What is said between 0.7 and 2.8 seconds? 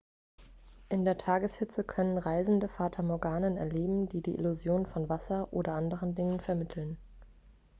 in der tageshitze können reisende